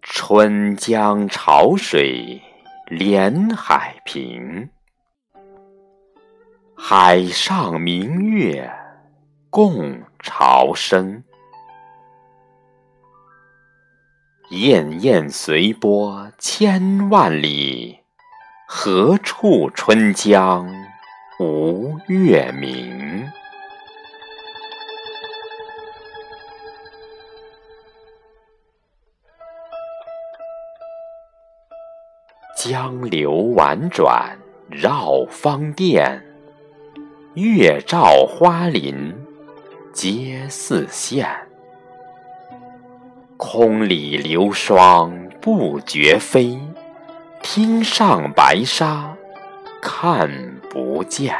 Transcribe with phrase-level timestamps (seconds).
[0.00, 2.40] 春江潮水
[2.86, 4.68] 连海平，
[6.76, 8.70] 海上明月
[9.50, 11.22] 共潮生。
[14.50, 18.00] 滟滟随波千万里，
[18.66, 20.70] 何处春江
[21.38, 23.28] 无月明？
[32.56, 34.36] 江流宛转
[34.68, 36.22] 绕芳甸，
[37.34, 39.14] 月照花林
[40.00, 41.26] 皆似霰。
[43.36, 46.56] 空里流霜不觉飞，
[47.42, 49.16] 汀上白沙
[49.82, 50.30] 看
[50.70, 51.34] 不见。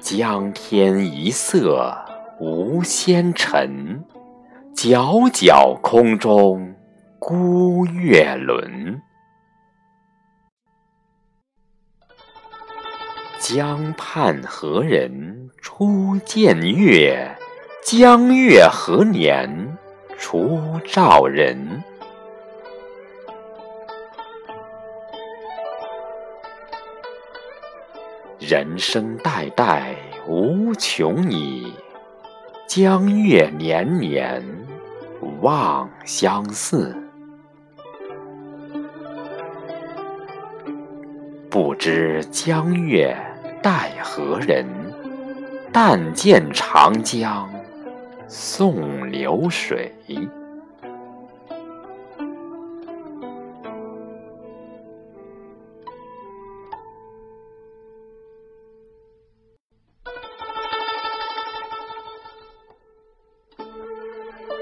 [0.00, 1.96] 江天一色
[2.40, 4.04] 无纤尘，
[4.74, 6.69] 皎皎空中
[7.20, 9.02] 孤月轮。
[13.38, 17.36] 江畔何人初见月？
[17.84, 19.76] 江月何年
[20.18, 21.84] 初照人？
[28.38, 29.94] 人生代代
[30.26, 31.74] 无穷已，
[32.66, 34.42] 江月年年
[35.42, 36.96] 望相似。
[41.62, 43.14] 不知江月
[43.62, 44.66] 待何人？
[45.70, 47.52] 但见长江
[48.26, 49.94] 送流水。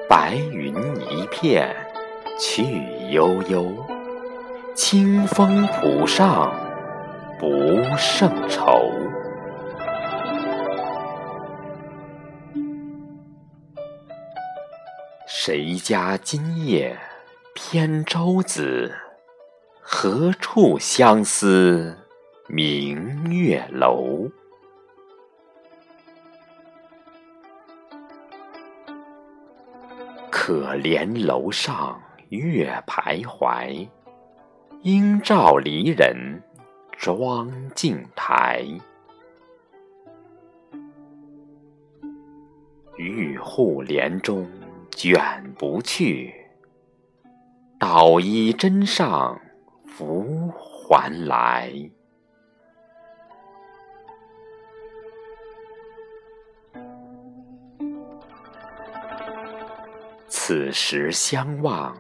[0.09, 0.75] 白云
[1.09, 1.72] 一片
[2.41, 2.65] 去
[3.12, 3.72] 悠悠，
[4.75, 6.53] 清风浦上
[7.38, 8.91] 不胜愁。
[15.26, 16.98] 谁家今夜
[17.54, 18.93] 扁舟子？
[19.81, 21.97] 何处相思
[22.48, 24.28] 明月楼？
[30.28, 32.00] 可怜楼上
[32.31, 33.88] 月徘徊，
[34.82, 36.43] 应照离人
[36.98, 38.66] 妆镜台。
[42.97, 44.44] 玉户帘中
[44.91, 46.34] 卷不去，
[47.78, 49.41] 捣衣砧上
[49.86, 51.72] 拂还来。
[60.26, 61.97] 此时相望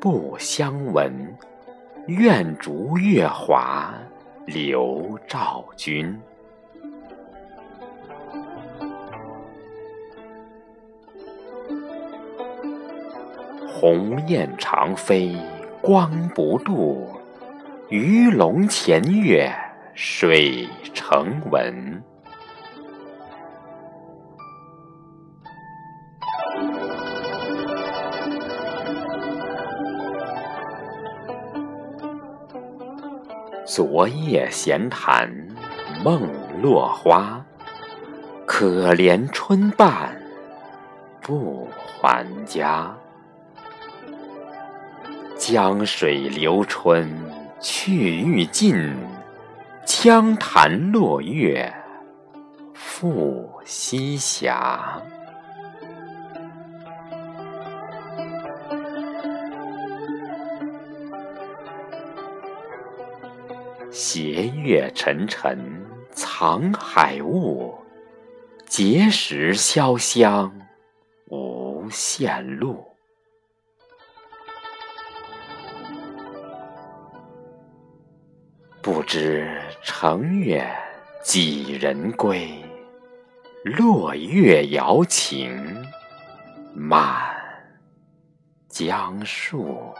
[0.00, 1.36] 不相闻，
[2.06, 3.92] 愿逐月华
[4.44, 6.16] 流照君。
[13.66, 15.36] 鸿雁长飞
[15.80, 17.08] 光不度，
[17.88, 19.52] 鱼龙潜跃
[19.92, 22.00] 水成文。
[33.66, 35.28] 昨夜闲谈
[36.04, 36.22] 梦
[36.62, 37.44] 落花，
[38.46, 40.16] 可怜春半
[41.20, 41.68] 不
[42.00, 42.96] 还家。
[45.36, 47.12] 江水流春
[47.60, 48.94] 去欲尽，
[49.84, 51.74] 江潭落月
[52.72, 54.54] 复西斜。
[63.98, 65.58] 斜月沉沉
[66.12, 67.74] 藏海雾，
[68.68, 70.54] 碣石潇湘
[71.30, 72.86] 无限路。
[78.82, 79.50] 不知
[79.82, 80.70] 乘月
[81.22, 82.62] 几人归？
[83.64, 85.82] 落月摇情
[86.74, 87.34] 满
[88.68, 89.94] 江树。